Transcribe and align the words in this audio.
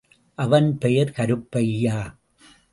அவன் 0.35 0.77
பெயர் 0.77 1.11
கருப்பையா. 1.11 2.19